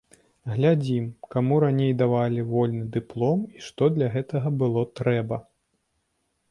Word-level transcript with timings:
Глядзім, 0.53 1.03
каму 1.35 1.59
раней 1.63 1.91
давалі 2.01 2.47
вольны 2.53 2.81
дыплом 2.99 3.39
і 3.59 3.63
што 3.67 3.83
для 3.95 4.07
гэтага 4.19 4.49
было 4.65 4.81
трэба. 5.01 5.37